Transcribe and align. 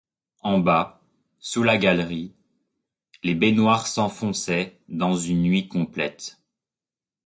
En 0.41 0.57
bas, 0.57 0.99
sous 1.37 1.61
la 1.61 1.77
galerie, 1.77 2.33
les 3.21 3.35
baignoires 3.35 3.85
s'enfonçaient 3.85 4.79
dans 4.89 5.13
une 5.15 5.43
nuit 5.43 5.67
complète. 5.67 6.39